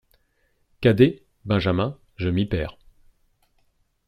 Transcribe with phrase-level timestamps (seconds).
[0.81, 2.75] Cadet, benjamin, je m'y perds.